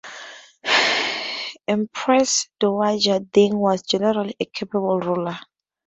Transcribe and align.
Empress 1.67 2.49
Dowager 2.59 3.19
Deng 3.19 3.53
was 3.53 3.83
generally 3.83 4.35
a 4.39 4.45
capable 4.45 4.99
ruler. 4.99 5.37